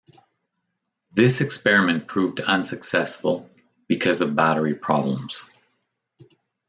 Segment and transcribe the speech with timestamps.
[1.13, 3.47] This experiment proved unsuccessful
[3.87, 5.43] because of battery problems.